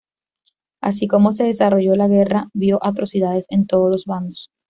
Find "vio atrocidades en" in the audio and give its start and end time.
2.55-3.67